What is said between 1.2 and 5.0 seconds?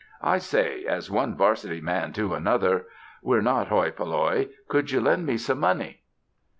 'Varsity man to another we're not hoi polloi could you